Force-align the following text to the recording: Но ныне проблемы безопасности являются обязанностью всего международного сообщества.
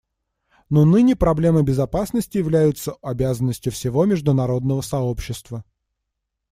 Но 0.71 0.83
ныне 0.83 1.15
проблемы 1.15 1.61
безопасности 1.61 2.39
являются 2.39 2.93
обязанностью 3.03 3.71
всего 3.71 4.05
международного 4.07 4.81
сообщества. 4.81 5.63